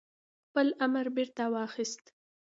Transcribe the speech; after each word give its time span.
خپل 0.47 0.67
امر 0.85 1.05
بيرته 1.15 1.43
واخيست 1.53 2.03